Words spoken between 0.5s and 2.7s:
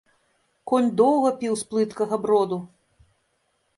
Конь доўга піў з плыткага броду.